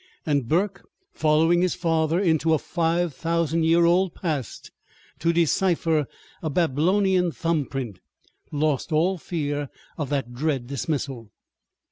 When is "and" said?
0.25-0.47